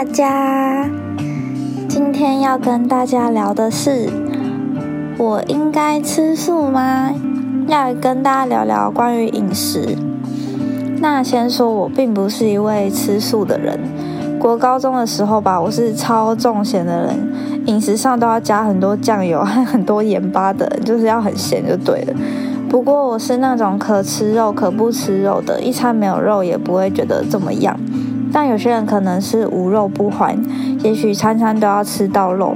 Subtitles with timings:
[0.00, 0.88] 大家，
[1.86, 4.08] 今天要跟大家聊的是，
[5.18, 7.12] 我应该吃素吗？
[7.68, 9.98] 要跟大家聊聊关于饮食。
[11.02, 13.78] 那先说我并不是一位吃素的人，
[14.38, 17.32] 国高中的时候吧，我是超重咸的人，
[17.66, 22.14] 饮食上都要加很多酱油 和很多盐巴的，就是要很咸就对了。
[22.70, 27.78] 不过我是那种可吃肉可不吃肉的，一餐没有肉也不会觉得怎么样。
[28.32, 30.36] 但有些人可能是无肉不欢，
[30.82, 32.54] 也许餐餐都要吃到肉。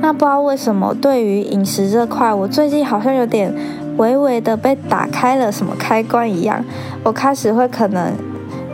[0.00, 3.54] 那不知道为什么，对于饮食这块，我最近好像有点
[3.98, 6.64] 微微的被打开了什么开关一样。
[7.02, 8.14] 我开始会可能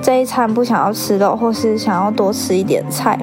[0.00, 3.18] 这一餐不想要吃肉，或是想要多吃一点菜。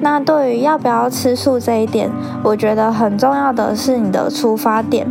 [0.00, 2.08] 那对于要不要吃素这一点，
[2.44, 5.08] 我觉得很重要的是你的出发点。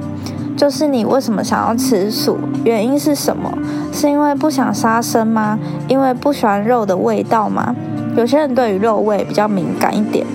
[0.56, 2.38] 就是你为什么想要吃素？
[2.64, 3.52] 原因是什么？
[3.92, 5.60] 是因为不想杀生吗？
[5.88, 7.76] 因为不喜欢肉的味道吗？
[8.16, 10.26] 有些人对于肉味比较敏感一点。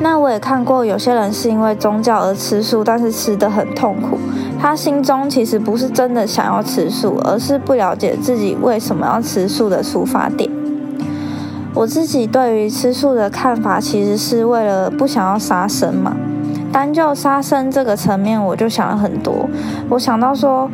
[0.00, 4.16] 那我也看过有些人是因为宗教而吃素，但是吃得很痛苦。
[4.60, 10.48] 他心中其实不是真的想要吃素，而是不了解自己为什么要吃素的出发点。
[11.74, 16.16] 我自己对于吃素的看法，其实是为了不想要杀生嘛。
[16.72, 19.48] 单就杀生这个层面，我就想了很多。
[19.88, 20.70] 我想到说，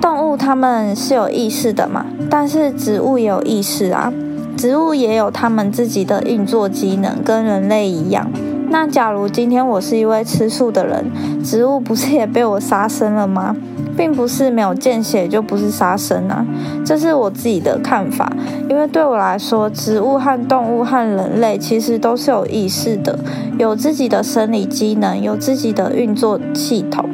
[0.00, 4.12] 动物它们是有意识的嘛，但是植物也有意识啊，
[4.56, 8.30] 植物也有它们自己的运作机能，跟人类一样。
[8.72, 11.04] 那假如今天我是一位吃素的人，
[11.44, 13.54] 植物不是也被我杀生了吗？
[13.94, 16.42] 并不是没有见血就不是杀生啊，
[16.82, 18.32] 这是我自己的看法。
[18.70, 23.18] 因为对我来说，植物和动物和人类其实都是有意识的，
[23.58, 27.10] 有自己的生理机能，有自己的运作系统。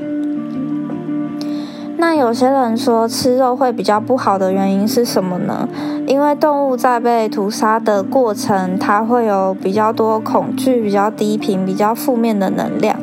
[2.01, 5.69] 那有些人说吃肉会比较不好的原因是什么呢？
[6.07, 12.97] 因为动物在被屠杀的过程，它会有比较多恐惧、比较低频、比较负面的能量，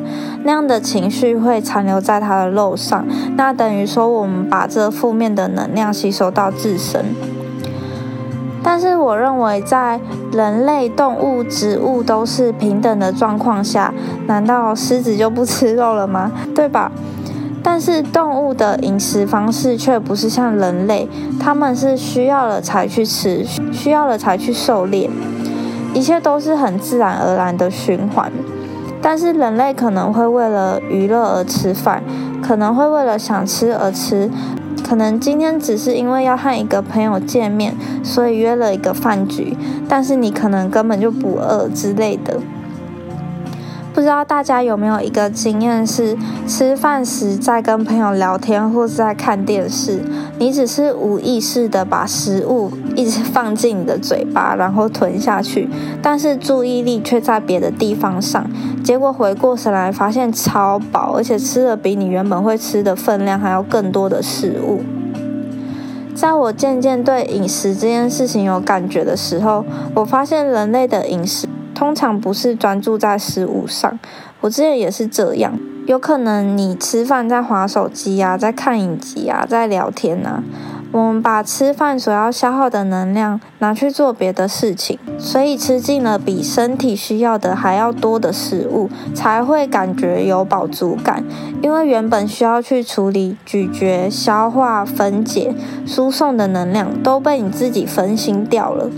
[0.44, 3.04] 那样的情绪会残留在它的肉上。
[3.36, 7.04] 那等于说我们把这负面的能量吸收到自身。
[8.62, 10.00] 但是我认为，在
[10.32, 13.92] 人类、动物、植物都是平等的状况下，
[14.26, 16.32] 难道狮子就不吃肉了吗？
[16.52, 16.90] 对吧？
[17.68, 21.08] 但是动物的饮食方式却不是像人类，
[21.40, 25.10] 他们是需要了才去吃，需要了才去狩猎，
[25.92, 28.30] 一切都是很自然而然的循环。
[29.02, 32.04] 但是人类可能会为了娱乐而吃饭，
[32.40, 34.30] 可能会为了想吃而吃，
[34.88, 37.74] 可能今天只是因为要和一个朋友见面，
[38.04, 39.56] 所以约了一个饭局，
[39.88, 42.38] 但是你可能根本就不饿之类的。
[43.96, 50.02] 不知道大家有没有一个经验是，吃饭时在跟朋友聊天或是在看电视，
[50.38, 55.66] 你只是无意识的把食物一直放进你的嘴巴，然后吞下去，
[56.02, 58.46] 但是注意力却在别的地方上，
[58.84, 64.82] 结果回过神来发现超饱，而且吃了比你原本会吃的分量还要更多的食物。
[66.14, 69.64] 在我渐渐对饮食这件事情有感觉的时候，
[69.94, 71.45] 我发现人类的饮食。
[71.76, 73.98] 通常不是专注在食物上，
[74.40, 75.52] 我之前也是这样。
[75.86, 80.42] 有可能你吃饭在划手机啊，在看影集啊，在聊天啊。
[80.92, 91.22] 我们把吃饭所要消耗的能量拿去做别的事情，所以吃进了比身体需要的还要多的食物，才会感觉有饱足感。
[91.62, 95.54] 因为原本需要去处理咀嚼、消化、分解、
[95.86, 98.88] 输送的能量都被你自己分心掉了。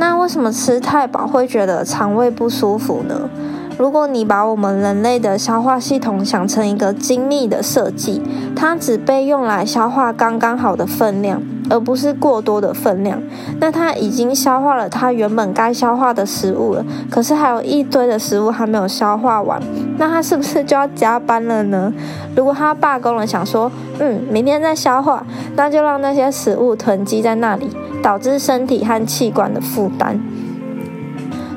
[0.00, 3.28] 那为什么吃太饱会觉得肠胃不舒服呢？
[3.76, 8.22] 如果你把我们人类的消化系统想成一个精密的设计，
[8.56, 13.22] 它只被用来消化刚刚好的分量，而不是过多的分量。
[13.58, 19.62] 那它已经消化了它原本该消化的食物了，可是还有一堆的食物还没有消化完，
[19.98, 21.92] 那它是不是就要加班了呢？
[22.34, 25.22] 如果它罢工了，想说，嗯，明天再消化，
[25.56, 27.68] 那就让那些食物囤积在那里。
[28.02, 30.20] 导致身体和器官的负担。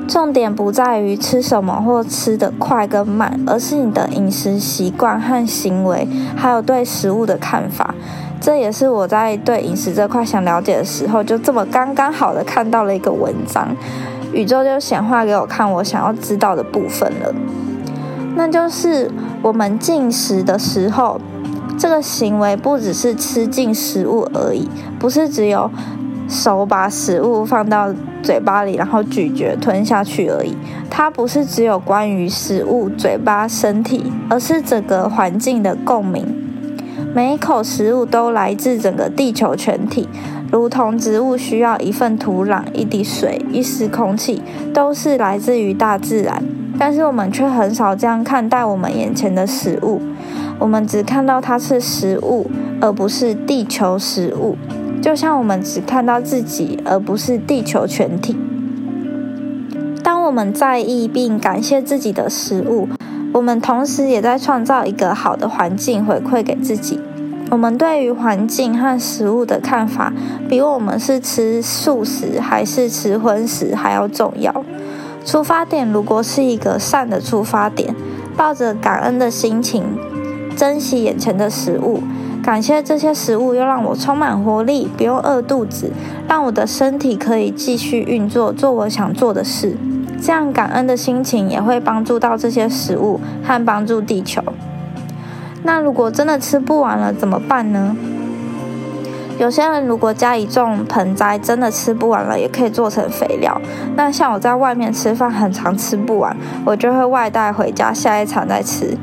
[0.06, 6.06] 重点不在于吃什么或吃的快跟慢，而是你的饮食习惯和行为，
[6.36, 7.94] 还有对食物的看法。
[8.38, 13.74] 这也是我在对饮食这块想了解的时候，就这么刚刚好的看到了一个文章，
[14.34, 17.34] 宇宙就显化给我看我想要知道的部分了。
[18.36, 21.18] 那就是我们进食的时候，
[21.78, 24.68] 这个行为不只是吃进食物而已，
[24.98, 25.70] 不是只有。
[26.34, 30.56] 手把食物放到嘴巴里，然后咀嚼吞下去而已。
[30.90, 36.26] 它不是只有关于食物、嘴巴、身体，而是整个环境的共鸣。
[37.14, 40.08] 每一口食物都来自整个地球全体。
[40.50, 44.42] 如同植物需要一份土壤、一滴水、一丝空气，
[44.72, 46.42] 都是来自于大自然。
[46.76, 50.00] 但是我们却很少这样看待我们眼前的食物，
[50.58, 52.50] 我们只看到它是食物，
[52.80, 54.56] 而不是地球食物。
[55.04, 58.34] 就像我们只看到自己，而不是地球全体。
[60.02, 62.88] 当我们在意并感谢自己的食物，
[63.34, 66.98] 我们同时也在创造一个好的环境回馈给自己。
[67.50, 70.10] 我们对于环境和食物的看法，
[70.48, 74.64] 比我们是吃素食还是吃荤食还要重要。
[75.26, 77.94] 出发点如果是一个善的出发点，
[78.34, 79.84] 抱着感恩的心情，
[80.56, 82.00] 珍惜眼前的食物，
[82.44, 85.90] 感谢这些食物又让我充满活力，不用饿肚子，
[86.28, 89.74] 让我的身体可以继续运作，做我想做的事。
[90.20, 94.42] 这样感恩的心情也会帮助到这些食物和帮助地球。
[95.62, 97.96] 那如果真的吃不完了怎么办呢？
[99.38, 103.58] 有些人如果家里种盆栽，真的吃不完了，也可以做成肥料。
[103.96, 106.36] 那像我在外面吃饭，很常吃不完，
[106.66, 108.98] 我就会外带回家，下一场再吃。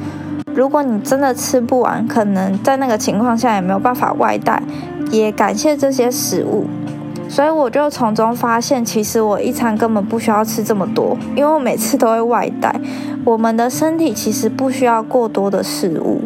[0.54, 4.62] 如果你真的吃不完，可能在那个情况下也没有办法外带，
[5.12, 6.66] 也感谢这些食物。
[7.30, 12.76] 所以我就从中发现，其实我一餐根本不需要吃这么多，因为我每次都会外带。
[13.24, 16.22] 我们的身体其实不需要过多的食物，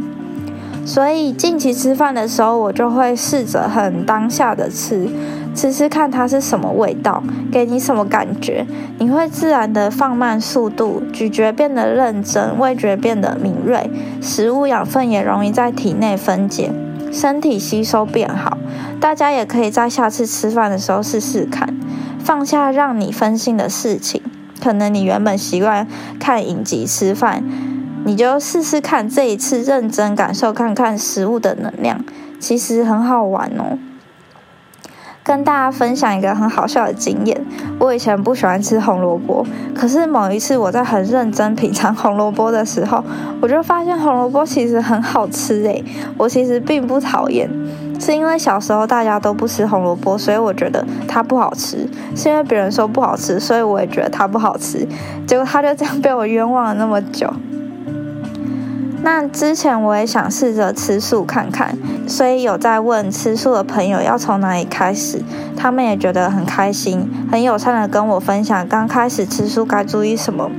[0.85, 5.09] 所以近期吃饭的时候，我就会试着很当下的吃，
[5.55, 8.67] 吃吃看它是什么味道，给你什么感觉，
[8.99, 13.89] 你会自然的放慢速度，咀嚼变得认真，味觉变得敏锐，
[14.21, 16.71] 食物养分也容易在体内分解。
[17.11, 18.57] 身体吸收变好，
[18.99, 21.75] 大家也可以在下次吃饭的时候试试看，
[22.19, 24.21] 放下让你分心的事情。
[24.61, 25.87] 可能你原本习惯
[26.19, 27.43] 看影集吃饭，
[28.06, 32.06] 你就试试看这一次认真感受看看食物的能量，
[32.40, 33.80] 其实很好玩哦。
[35.24, 37.44] 跟大家分享一个很好笑的经验。
[37.80, 39.44] 我以前不喜欢吃红萝卜，
[39.74, 43.04] 可是某一次我在很认真品尝红萝卜的时候，
[43.42, 45.84] 我就发现红萝卜其实很好吃诶。
[46.16, 47.50] 我其实并不讨厌，
[48.00, 51.90] 是因为小时候大家都不吃红萝卜，所以我觉得它不好吃。
[52.16, 54.88] 是因为别人说不好吃，所以我也觉得它不好吃。
[55.25, 57.34] 结果它就这样被我冤枉了那么久。
[59.06, 65.22] 那之前我也想试着吃素看看，所以有在问吃素的朋友要从哪里开始，
[65.56, 70.50] 他们也觉得很开心，很友善的跟我分享刚开始吃素该注意什么，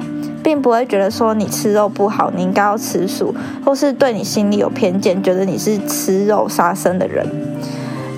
[0.45, 3.35] 并不会觉得说你吃肉不好，你应该要吃素，
[3.65, 7.27] 或是对你心里有偏见，觉得你是吃肉杀生的人。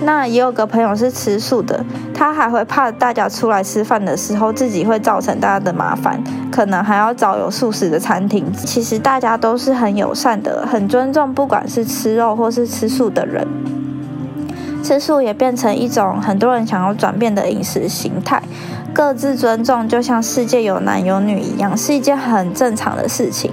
[0.02, 1.82] 那也有个朋友是吃素的，
[2.14, 6.22] 他还会怕大家出来吃饭的时候自己会造成大家的麻烦，
[6.58, 8.44] 可能还要找有素食的餐厅。
[8.52, 13.46] 其实大家都是很友善的，很尊重，不管是吃肉或是吃素的人。
[14.82, 18.42] 吃素也变成一种很多人想要转变的饮食形态，
[18.92, 23.52] 各自尊重，就像世界有男有女一样，是一件很正常的事情。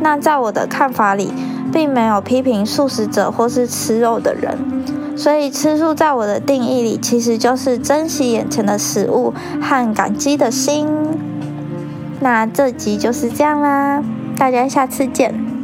[0.00, 1.34] 那在我的看法里，
[1.70, 4.56] 并没有批评素食者或是吃肉的人。
[5.14, 10.88] 所以吃素在我的定义里，其实就是珍惜眼前的食物和感激的心。
[12.20, 14.02] 那这集就是这样啦，
[14.36, 15.55] 大家下次见。